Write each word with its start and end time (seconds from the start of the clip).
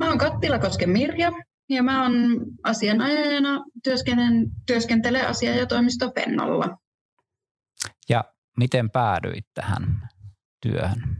Mä 0.00 0.08
oon 0.08 0.18
Kattilakosken 0.18 0.90
Mirja 0.90 1.32
ja 1.68 1.82
mä 1.82 2.02
oon 2.02 2.14
asianajajana 2.62 3.64
työskentelen, 3.84 4.50
työskentelen 4.66 5.26
asia- 5.26 5.56
ja 5.56 5.66
toimisto 5.66 6.10
Pennolla. 6.10 6.78
Ja 8.08 8.24
miten 8.56 8.90
päädyit 8.90 9.46
tähän 9.54 10.08
työhön? 10.60 11.16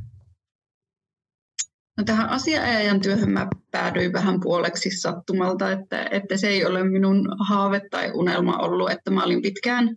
No 1.98 2.04
tähän 2.04 2.28
asianajajan 2.28 3.00
työhön 3.00 3.30
mä 3.30 3.48
päädyin 3.70 4.12
vähän 4.12 4.40
puoleksi 4.40 4.90
sattumalta, 4.90 5.72
että, 5.72 6.08
että 6.10 6.36
se 6.36 6.48
ei 6.48 6.66
ole 6.66 6.84
minun 6.84 7.28
haave 7.48 7.80
tai 7.90 8.10
unelma 8.14 8.58
ollut, 8.58 8.90
että 8.90 9.10
mä 9.10 9.24
olin 9.24 9.42
pitkään 9.42 9.96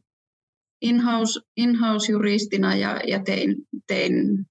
in-house, 0.81 1.40
in-house-juristina 1.57 2.76
ja, 2.76 2.99
ja 3.07 3.23
tein, 3.23 3.55
tein 3.88 4.45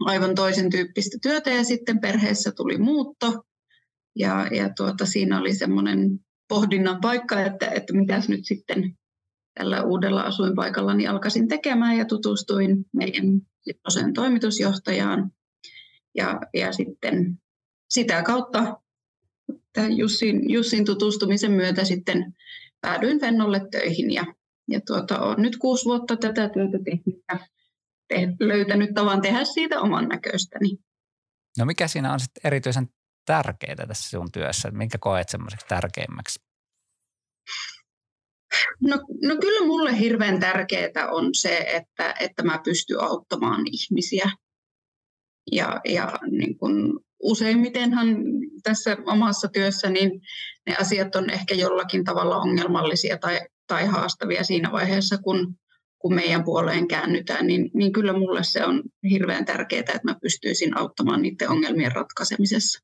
aivan 0.00 0.34
toisen 0.34 0.70
tyyppistä 0.70 1.18
työtä. 1.22 1.50
Ja 1.50 1.64
sitten 1.64 2.00
perheessä 2.00 2.52
tuli 2.52 2.78
muutto. 2.78 3.42
Ja, 4.16 4.46
ja 4.50 4.70
tuota, 4.76 5.06
siinä 5.06 5.40
oli 5.40 5.54
semmoinen 5.54 6.20
pohdinnan 6.48 7.00
paikka, 7.00 7.40
että, 7.40 7.66
että 7.66 7.92
mitäs 7.92 8.28
nyt 8.28 8.44
sitten 8.44 8.98
tällä 9.54 9.82
uudella 9.82 10.22
asuinpaikallani 10.22 11.06
alkaisin 11.06 11.48
tekemään. 11.48 11.96
Ja 11.96 12.04
tutustuin 12.04 12.84
meidän 12.92 13.40
silloiseen 13.60 14.12
toimitusjohtajaan. 14.12 15.30
Ja, 16.14 16.40
ja 16.54 16.72
sitten 16.72 17.38
sitä 17.90 18.22
kautta 18.22 18.80
Jussin, 19.96 20.50
Jussin 20.50 20.84
tutustumisen 20.84 21.52
myötä 21.52 21.84
sitten 21.84 22.34
päädyin 22.80 23.20
Vennolle 23.20 23.60
töihin. 23.70 24.10
Ja, 24.10 24.24
ja 24.68 24.80
tuota, 24.86 25.20
olen 25.20 25.42
nyt 25.42 25.56
kuusi 25.56 25.84
vuotta 25.84 26.16
tätä 26.16 26.48
työtä 26.48 26.78
tehnyt 26.84 27.24
te, 28.08 28.28
löytänyt 28.40 28.94
tavan 28.94 29.22
tehdä 29.22 29.44
siitä 29.44 29.80
oman 29.80 30.08
näköistäni. 30.08 30.68
No 31.58 31.64
mikä 31.64 31.88
siinä 31.88 32.12
on 32.12 32.20
sitten 32.20 32.40
erityisen 32.44 32.88
tärkeää 33.26 33.86
tässä 33.88 34.10
sun 34.10 34.32
työssä? 34.32 34.70
Minkä 34.70 34.98
koet 35.00 35.28
semmoiseksi 35.28 35.66
tärkeimmäksi? 35.66 36.40
No, 38.80 38.96
no 39.22 39.36
kyllä 39.40 39.66
mulle 39.66 39.98
hirveän 39.98 40.40
tärkeää 40.40 41.08
on 41.10 41.34
se, 41.34 41.56
että, 41.58 42.14
että 42.20 42.42
mä 42.42 42.60
pystyn 42.64 43.00
auttamaan 43.00 43.64
ihmisiä. 43.66 44.30
Ja, 45.52 45.80
ja 45.84 46.18
niin 46.30 46.58
kun 46.58 47.00
useimmitenhan 47.22 48.06
tässä 48.62 48.96
omassa 49.06 49.48
työssä 49.48 49.90
niin 49.90 50.10
ne 50.66 50.76
asiat 50.76 51.16
on 51.16 51.30
ehkä 51.30 51.54
jollakin 51.54 52.04
tavalla 52.04 52.36
ongelmallisia 52.36 53.18
tai, 53.18 53.40
tai 53.66 53.86
haastavia 53.86 54.44
siinä 54.44 54.72
vaiheessa, 54.72 55.18
kun, 55.18 55.54
kun 56.06 56.14
meidän 56.14 56.44
puoleen 56.44 56.88
käännytään, 56.88 57.46
niin, 57.46 57.70
niin 57.74 57.92
kyllä 57.92 58.12
mulle 58.12 58.44
se 58.44 58.64
on 58.64 58.82
hirveän 59.10 59.44
tärkeää, 59.44 59.80
että 59.80 60.00
mä 60.04 60.16
pystyisin 60.22 60.78
auttamaan 60.78 61.22
niiden 61.22 61.50
ongelmien 61.50 61.92
ratkaisemisessa. 61.92 62.80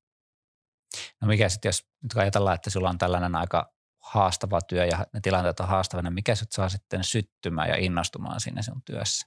No 1.20 1.28
mikä 1.28 1.48
sitten, 1.48 1.69
jos 1.69 1.87
nyt 2.03 2.17
ajatellaan, 2.17 2.55
että 2.55 2.70
sulla 2.70 2.91
on 2.91 2.98
tällainen 2.98 3.34
aika 3.34 3.73
haastava 4.03 4.61
työ 4.61 4.84
ja 4.84 5.06
ne 5.15 5.20
tilanteet 5.23 5.61
on 5.61 5.69
haastavia, 5.69 6.03
niin 6.03 6.15
mikä 6.15 6.34
sut 6.34 6.53
saa 6.53 6.69
sitten 6.69 7.05
syttymään 7.05 7.69
ja 7.69 7.77
innostumaan 7.77 8.41
sinne 8.41 8.62
sun 8.62 8.82
työssä? 8.84 9.27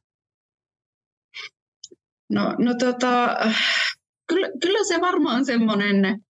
No, 2.29 2.55
no 2.59 2.73
tota, 2.79 3.37
kyllä, 4.27 4.47
kyllä 4.61 4.87
se 4.87 5.01
varmaan 5.01 5.45
semmoinen 5.45 6.25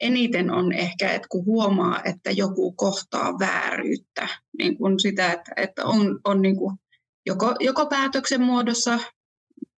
eniten 0.00 0.50
on 0.50 0.72
ehkä, 0.72 1.10
että 1.12 1.28
kun 1.30 1.44
huomaa, 1.44 2.00
että 2.04 2.30
joku 2.30 2.72
kohtaa 2.72 3.38
vääryyttä, 3.38 4.28
niin 4.58 4.78
kuin 4.78 5.00
sitä, 5.00 5.32
että, 5.32 5.52
että 5.56 5.84
on, 5.84 6.20
on 6.24 6.42
niin 6.42 6.56
kuin 6.56 6.76
joko, 7.26 7.54
joko 7.60 7.86
päätöksen 7.86 8.40
muodossa 8.40 8.98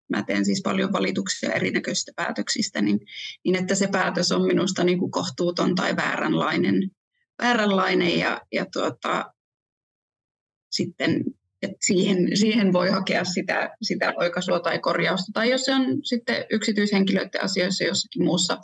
mä 0.08 0.22
teen 0.22 0.44
siis 0.44 0.62
paljon 0.62 0.92
valituksia 0.92 1.52
erinäköisistä 1.52 2.12
päätöksistä, 2.16 2.82
niin, 2.82 3.00
niin 3.44 3.56
että 3.56 3.74
se 3.74 3.86
päätös 3.86 4.32
on 4.32 4.46
minusta 4.46 4.84
niin 4.84 4.98
kuin 4.98 5.10
kohtuuton 5.10 5.74
tai 5.74 5.96
vääränlainen, 5.96 6.90
vääränlainen 7.42 8.18
ja, 8.18 8.40
ja 8.52 8.66
tuota, 8.72 9.32
sitten 10.70 11.24
että 11.62 11.76
siihen, 11.80 12.36
siihen 12.36 12.72
voi 12.72 12.90
hakea 12.90 13.24
sitä, 13.24 13.70
sitä 13.82 14.12
oikaisua 14.16 14.60
tai 14.60 14.78
korjausta. 14.78 15.32
Tai 15.32 15.50
jos 15.50 15.64
se 15.64 15.74
on 15.74 15.84
sitten 16.04 16.44
yksityishenkilöiden 16.50 17.44
asioissa 17.44 17.84
jossakin 17.84 18.24
muussa 18.24 18.58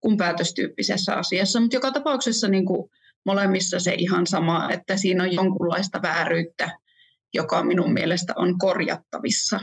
kuin 0.00 0.16
päätöstyyppisessä 0.16 1.14
asiassa. 1.14 1.60
Mutta 1.60 1.76
joka 1.76 1.92
tapauksessa 1.92 2.48
niin 2.48 2.66
kuin 2.66 2.90
molemmissa 3.24 3.80
se 3.80 3.94
ihan 3.98 4.26
sama, 4.26 4.70
että 4.72 4.96
siinä 4.96 5.22
on 5.22 5.32
jonkunlaista 5.32 6.02
vääryyttä, 6.02 6.70
joka 7.36 7.64
minun 7.64 7.92
mielestä 7.92 8.32
on 8.36 8.58
korjattavissa 8.58 9.60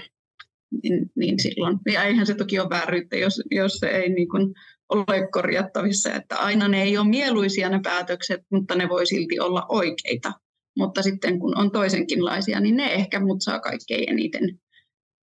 niin, 0.84 1.12
niin 1.16 1.40
silloin, 1.40 1.80
ja 1.92 2.04
eihän 2.04 2.26
se 2.26 2.36
toki 2.36 2.60
ole 2.60 2.70
vääryyttä, 2.70 3.18
jos, 3.18 3.42
jos 3.52 3.74
se 3.74 3.88
ei 3.88 4.10
niin 4.10 4.30
kuin 4.30 4.54
ole 4.90 5.28
korjattavissa, 5.32 6.14
että 6.14 6.38
aina 6.38 6.68
ne 6.68 6.84
ei 6.84 6.98
ole 6.98 7.08
mieluisia 7.08 7.70
ne 7.70 7.80
päätökset, 7.84 8.42
mutta 8.52 8.76
ne 8.76 8.90
voi 8.90 9.06
silti 9.06 9.40
olla 9.40 9.66
oikeita. 9.70 10.32
Mutta 10.78 11.02
sitten 11.02 11.40
kun 11.40 11.58
on 11.58 11.72
toisenkinlaisia, 11.72 12.60
niin 12.60 12.78
ne 12.78 12.94
ehkä 12.94 13.20
mut 13.20 13.42
saa 13.42 13.60
kaikkein 13.60 14.10
eniten 14.10 14.60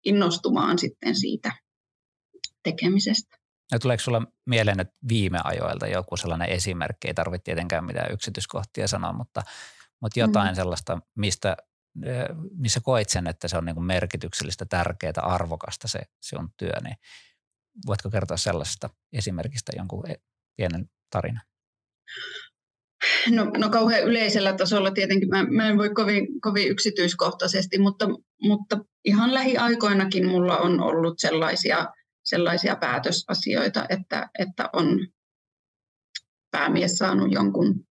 innostumaan 0.06 0.80
sitten 0.80 1.16
siitä 1.16 1.52
tekemisestä. 2.64 3.38
Ja 3.72 3.80
tuleeko 3.80 4.04
sinulla 4.04 4.28
mieleen 4.46 4.80
että 4.80 4.94
viime 5.10 5.40
ajoilta 5.44 5.88
joku 5.88 6.18
sellainen 6.18 6.50
esimerkki, 6.50 7.08
ei 7.08 7.14
tarvitse 7.14 7.44
tietenkään 7.44 7.86
mitään 7.86 8.14
yksityiskohtia 8.14 8.88
sanoa, 8.88 9.14
mutta, 9.14 9.42
mutta 10.02 10.20
jotain 10.20 10.52
mm. 10.52 10.56
sellaista, 10.56 11.00
mistä 11.16 11.58
missä 12.58 12.80
koit 12.84 13.10
sen, 13.10 13.28
että 13.28 13.48
se 13.48 13.58
on 13.58 13.66
niin 13.66 13.84
merkityksellistä, 13.84 14.66
tärkeää, 14.66 15.14
arvokasta 15.22 15.88
se 15.88 16.00
sinun 16.22 16.50
työ, 16.58 16.74
niin 16.84 16.96
voitko 17.86 18.10
kertoa 18.10 18.38
sellaisesta 18.38 18.90
esimerkistä 19.14 19.72
jonkun 19.76 20.10
e, 20.10 20.16
pienen 20.58 20.90
tarinan? 21.10 21.42
No, 23.30 23.46
no 23.58 23.70
kauhean 23.70 24.04
yleisellä 24.04 24.54
tasolla 24.54 24.92
tietenkin, 24.92 25.30
mä, 25.30 25.44
mä 25.44 25.70
en 25.70 25.78
voi 25.78 25.90
kovin, 25.90 26.42
kovin 26.42 26.68
yksityiskohtaisesti, 26.68 27.80
mutta, 27.80 28.06
mutta 28.42 28.78
ihan 29.06 29.34
lähiaikoinakin 29.34 30.28
mulla 30.28 30.58
on 30.58 30.82
ollut 30.82 31.20
sellaisia, 31.20 31.88
sellaisia 32.26 32.76
päätösasioita, 32.76 33.86
että, 33.90 34.30
että 34.40 34.70
on 34.74 35.08
päämies 36.52 36.98
saanut 36.98 37.32
jonkun 37.32 37.87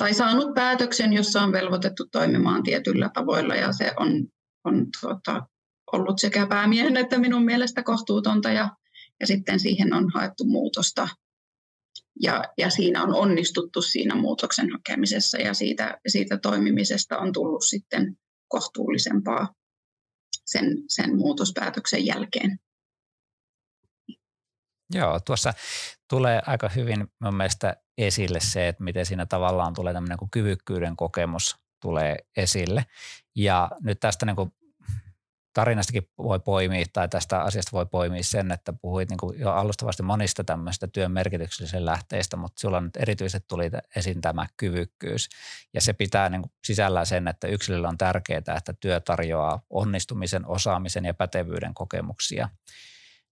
tai 0.00 0.14
saanut 0.14 0.54
päätöksen, 0.54 1.12
jossa 1.12 1.42
on 1.42 1.52
velvoitettu 1.52 2.06
toimimaan 2.12 2.62
tietyllä 2.62 3.10
tavoilla 3.14 3.54
ja 3.54 3.72
se 3.72 3.92
on, 3.96 4.28
on 4.64 4.86
tuota, 5.00 5.46
ollut 5.92 6.18
sekä 6.18 6.46
päämiehen 6.46 6.96
että 6.96 7.18
minun 7.18 7.44
mielestä 7.44 7.82
kohtuutonta 7.82 8.50
ja, 8.50 8.76
ja 9.20 9.26
sitten 9.26 9.60
siihen 9.60 9.94
on 9.94 10.10
haettu 10.14 10.44
muutosta 10.44 11.08
ja, 12.22 12.44
ja 12.58 12.70
siinä 12.70 13.02
on 13.02 13.14
onnistuttu 13.14 13.82
siinä 13.82 14.14
muutoksen 14.14 14.72
hakemisessa 14.72 15.38
ja 15.38 15.54
siitä, 15.54 16.00
siitä 16.08 16.38
toimimisesta 16.38 17.18
on 17.18 17.32
tullut 17.32 17.64
sitten 17.64 18.16
kohtuullisempaa 18.48 19.54
sen, 20.44 20.76
sen 20.88 21.16
muutospäätöksen 21.16 22.06
jälkeen. 22.06 22.58
Joo, 24.94 25.20
tuossa 25.26 25.52
tulee 26.10 26.42
aika 26.46 26.68
hyvin 26.68 27.06
mun 27.24 27.36
mielestä 27.36 27.76
esille 28.06 28.40
se, 28.40 28.68
että 28.68 28.84
miten 28.84 29.06
siinä 29.06 29.26
tavallaan 29.26 29.74
tulee 29.74 29.92
tämmöinen 29.92 30.18
kuin 30.18 30.30
kyvykkyyden 30.30 30.96
kokemus 30.96 31.56
tulee 31.80 32.16
esille. 32.36 32.84
Ja 33.34 33.70
nyt 33.80 34.00
tästä 34.00 34.26
niin 34.26 34.36
kuin 34.36 34.52
tarinastakin 35.52 36.08
voi 36.18 36.40
poimia 36.40 36.84
tai 36.92 37.08
tästä 37.08 37.42
asiasta 37.42 37.72
voi 37.72 37.86
poimia 37.86 38.22
sen, 38.22 38.50
että 38.50 38.72
puhuit 38.72 39.10
niin 39.10 39.18
kuin 39.18 39.40
jo 39.40 39.52
alustavasti 39.52 40.02
monista 40.02 40.44
tämmöistä 40.44 40.86
työn 40.86 41.12
merkityksellisen 41.12 41.86
lähteistä, 41.86 42.36
mutta 42.36 42.60
sulla 42.60 42.80
nyt 42.80 42.96
erityisesti 42.96 43.48
tuli 43.48 43.70
esiin 43.96 44.20
tämä 44.20 44.46
kyvykkyys. 44.56 45.28
Ja 45.74 45.80
se 45.80 45.92
pitää 45.92 46.28
niin 46.28 46.42
kuin 46.42 46.52
sisällään 46.64 47.06
sen, 47.06 47.28
että 47.28 47.46
yksilöllä 47.46 47.88
on 47.88 47.98
tärkeää, 47.98 48.56
että 48.56 48.74
työ 48.80 49.00
tarjoaa 49.00 49.62
onnistumisen, 49.70 50.46
osaamisen 50.46 51.04
ja 51.04 51.14
pätevyyden 51.14 51.74
kokemuksia. 51.74 52.48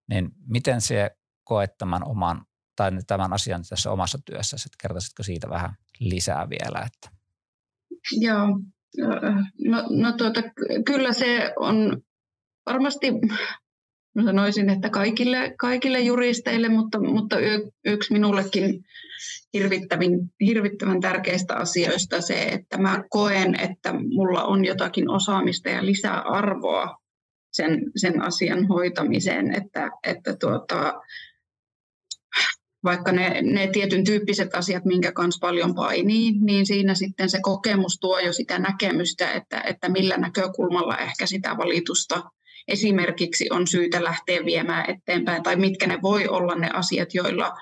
Niin 0.09 0.31
miten 0.47 0.81
se 0.81 1.11
koet 1.45 1.79
tämän 1.79 2.05
oman 2.05 2.47
tai 2.79 2.91
tämän 3.07 3.33
asian 3.33 3.63
tässä 3.69 3.91
omassa 3.91 4.19
työssä, 4.25 4.57
että 4.57 4.79
kertoisitko 4.83 5.23
siitä 5.23 5.49
vähän 5.49 5.71
lisää 6.01 6.47
vielä? 6.51 6.87
Että. 6.87 7.19
Joo, 8.21 8.47
no, 9.65 9.85
no 9.91 10.13
tuota, 10.13 10.43
kyllä 10.85 11.13
se 11.13 11.53
on 11.57 12.03
varmasti 12.67 13.13
mä 14.15 14.25
sanoisin, 14.25 14.71
että 14.71 14.91
kaikille, 14.91 15.55
kaikille 15.59 16.01
juristeille, 16.01 16.69
mutta, 16.69 17.01
mutta 17.01 17.37
yksi 17.85 18.13
minullekin 18.13 18.85
hirvittävin, 19.55 20.19
hirvittävän 20.47 21.01
tärkeistä 21.01 21.57
asioista 21.57 22.21
se, 22.21 22.43
että 22.43 22.79
mä 22.79 23.05
koen, 23.11 23.61
että 23.61 23.93
mulla 23.93 24.45
on 24.45 24.65
jotakin 24.65 25.11
osaamista 25.11 25.69
ja 25.69 25.87
lisää 25.87 26.21
arvoa 26.21 26.97
sen, 27.53 27.81
sen 27.97 28.23
asian 28.23 28.67
hoitamiseen, 28.67 29.55
että, 29.55 29.91
että 30.07 30.37
tuota, 30.37 30.95
vaikka 32.85 33.13
ne, 33.13 33.43
ne 33.43 33.67
tietyn 33.67 34.05
tyyppiset 34.05 34.55
asiat, 34.55 34.85
minkä 34.85 35.13
kanssa 35.13 35.39
paljon 35.41 35.75
painii, 35.75 36.33
niin 36.41 36.67
siinä 36.67 36.95
sitten 36.95 37.31
se 37.31 37.39
kokemus 37.43 37.99
tuo 38.01 38.19
jo 38.19 38.33
sitä 38.33 38.59
näkemystä, 38.59 39.33
että, 39.33 39.61
että 39.61 39.89
millä 39.89 40.17
näkökulmalla 40.17 40.99
ehkä 40.99 41.27
sitä 41.27 41.57
valitusta 41.57 42.23
esimerkiksi 42.69 43.47
on 43.51 43.67
syytä 43.67 44.05
lähteä 44.05 44.45
viemään 44.45 44.91
eteenpäin, 44.91 45.43
tai 45.43 45.57
mitkä 45.57 45.87
ne 45.87 45.99
voi 46.03 46.29
olla 46.29 46.55
ne 46.55 46.71
asiat, 46.75 47.15
joilla, 47.15 47.53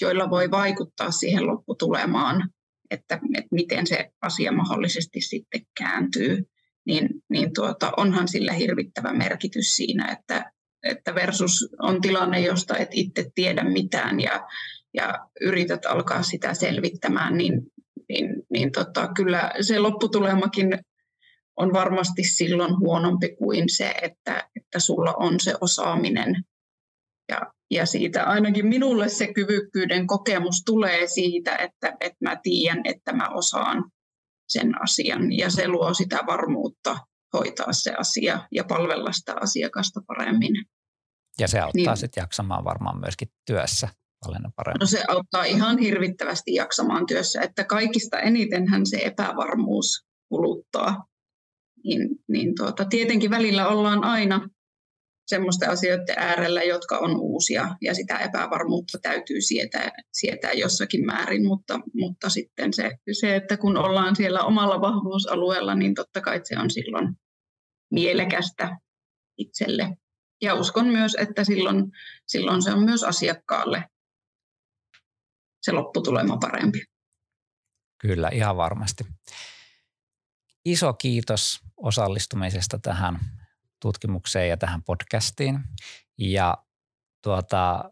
joilla 0.00 0.30
voi 0.30 0.50
vaikuttaa 0.50 1.10
siihen 1.10 1.46
lopputulemaan, 1.46 2.50
että, 2.90 3.20
että 3.34 3.48
miten 3.50 3.86
se 3.86 4.10
asia 4.22 4.52
mahdollisesti 4.52 5.20
sitten 5.20 5.60
kääntyy, 5.78 6.42
niin, 6.86 7.08
niin 7.30 7.52
tuota, 7.54 7.92
onhan 7.96 8.28
sillä 8.28 8.52
hirvittävä 8.52 9.12
merkitys 9.12 9.76
siinä, 9.76 10.12
että, 10.12 10.52
että 10.90 11.14
versus 11.14 11.68
on 11.82 12.00
tilanne, 12.00 12.40
josta 12.40 12.76
et 12.76 12.88
itse 12.92 13.30
tiedä 13.34 13.64
mitään 13.64 14.20
ja, 14.20 14.46
ja 14.94 15.28
yrität 15.40 15.86
alkaa 15.86 16.22
sitä 16.22 16.54
selvittämään, 16.54 17.36
niin, 17.36 17.62
niin, 18.08 18.28
niin 18.50 18.72
tota, 18.72 19.08
kyllä 19.16 19.52
se 19.60 19.78
lopputulemakin 19.78 20.78
on 21.56 21.72
varmasti 21.72 22.24
silloin 22.24 22.78
huonompi 22.78 23.36
kuin 23.36 23.68
se, 23.68 23.94
että, 24.02 24.48
että 24.56 24.78
sulla 24.78 25.14
on 25.14 25.40
se 25.40 25.54
osaaminen. 25.60 26.44
Ja, 27.28 27.40
ja 27.70 27.86
siitä 27.86 28.24
ainakin 28.24 28.66
minulle 28.66 29.08
se 29.08 29.32
kyvykkyyden 29.32 30.06
kokemus 30.06 30.62
tulee 30.66 31.06
siitä, 31.06 31.56
että, 31.56 31.96
että 32.00 32.18
mä 32.20 32.36
tiedän, 32.42 32.80
että 32.84 33.12
mä 33.12 33.28
osaan 33.28 33.84
sen 34.48 34.82
asian 34.82 35.32
ja 35.32 35.50
se 35.50 35.68
luo 35.68 35.94
sitä 35.94 36.18
varmuutta 36.26 36.98
hoitaa 37.32 37.72
se 37.72 37.94
asia 37.94 38.40
ja 38.52 38.64
palvella 38.64 39.12
sitä 39.12 39.34
asiakasta 39.40 40.00
paremmin. 40.06 40.66
Ja 41.40 41.48
se 41.48 41.60
auttaa 41.60 41.94
niin. 41.94 41.96
sitten 41.96 42.22
jaksamaan 42.22 42.64
varmaan 42.64 43.00
myöskin 43.00 43.28
työssä 43.46 43.88
paljon 44.26 44.52
paremmin. 44.56 44.80
No 44.80 44.86
se 44.86 45.04
auttaa 45.08 45.44
ihan 45.44 45.78
hirvittävästi 45.78 46.54
jaksamaan 46.54 47.06
työssä, 47.06 47.40
että 47.42 47.64
kaikista 47.64 48.20
enitenhän 48.20 48.86
se 48.86 48.96
epävarmuus 48.96 50.06
kuluttaa 50.28 51.04
niin, 51.84 52.08
niin 52.28 52.54
tuota, 52.56 52.84
tietenkin 52.84 53.30
välillä 53.30 53.68
ollaan 53.68 54.04
aina 54.04 54.48
semmoisten 55.26 55.70
asioiden 55.70 56.18
äärellä, 56.18 56.62
jotka 56.62 56.98
on 56.98 57.20
uusia 57.20 57.68
ja 57.80 57.94
sitä 57.94 58.18
epävarmuutta 58.18 58.98
täytyy 59.02 59.40
sietää, 59.40 59.90
sietää 60.12 60.52
jossakin 60.52 61.06
määrin, 61.06 61.46
mutta, 61.46 61.80
mutta 61.94 62.28
sitten 62.28 62.72
se, 62.72 62.90
se, 63.20 63.36
että 63.36 63.56
kun 63.56 63.76
ollaan 63.76 64.16
siellä 64.16 64.40
omalla 64.40 64.80
vahvuusalueella, 64.80 65.74
niin 65.74 65.94
totta 65.94 66.20
kai 66.20 66.40
se 66.44 66.58
on 66.58 66.70
silloin 66.70 67.14
mielekästä 67.90 68.76
itselle. 69.38 69.96
Ja 70.42 70.54
uskon 70.54 70.86
myös, 70.86 71.16
että 71.20 71.44
silloin, 71.44 71.92
silloin 72.26 72.62
se 72.62 72.72
on 72.72 72.82
myös 72.82 73.04
asiakkaalle 73.04 73.84
se 75.62 75.72
lopputulema 75.72 76.36
parempi. 76.36 76.84
Kyllä, 77.98 78.28
ihan 78.28 78.56
varmasti. 78.56 79.04
Iso 80.64 80.92
kiitos 80.92 81.60
osallistumisesta 81.76 82.78
tähän 82.78 83.18
tutkimukseen 83.80 84.48
ja 84.48 84.56
tähän 84.56 84.82
podcastiin. 84.82 85.58
Ja 86.18 86.56
tuota, 87.22 87.90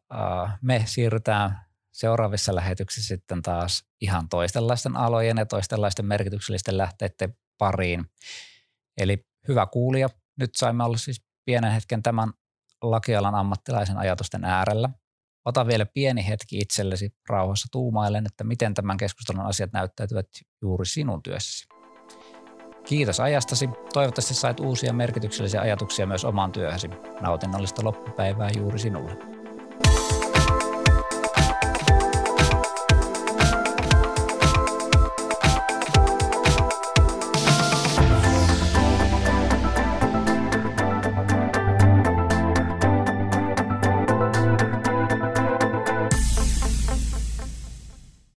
me 0.63 0.83
siirrytään 0.87 1.65
seuraavissa 1.93 2.55
lähetyksissä 2.55 3.09
sitten 3.09 3.43
taas 3.43 3.85
ihan 4.01 4.29
toistenlaisten 4.29 4.97
alojen 4.97 5.37
ja 5.37 5.47
toistenlaisten 5.47 6.07
merkityksellisten 6.07 6.79
lähteiden 6.79 7.37
pariin. 7.59 8.05
Eli 8.97 9.27
hyvä 9.49 9.67
kuulija, 9.67 10.09
nyt 10.37 10.51
saimme 10.55 10.85
olla 10.85 10.97
siis 10.97 11.25
pienen 11.45 11.73
hetken 11.73 12.03
tämän 12.03 12.33
lakialan 12.83 13.35
ammattilaisen 13.35 13.99
ajatusten 13.99 14.45
äärellä. 14.45 14.89
Ota 15.45 15.67
vielä 15.67 15.87
pieni 15.87 16.29
hetki 16.29 16.59
itsellesi 16.59 17.15
rauhassa 17.29 17.69
tuumailen, 17.73 18.27
että 18.27 18.45
miten 18.45 18.75
tämän 18.75 18.97
keskustelun 18.97 19.47
asiat 19.47 19.73
näyttäytyvät 19.73 20.27
juuri 20.63 20.87
sinun 20.87 21.23
työssäsi. 21.23 21.69
Kiitos 22.85 23.21
ajastasi. 23.21 23.69
Toivottavasti 23.93 24.35
sait 24.35 24.61
uusia 24.61 24.93
merkityksellisiä 24.93 25.61
ajatuksia 25.61 26.07
myös 26.07 26.25
omaan 26.25 26.53
työhösi. 26.53 26.89
Nautinnollista 27.21 27.85
loppupäivää 27.85 28.51
juuri 28.57 28.79
sinulle. 28.79 29.34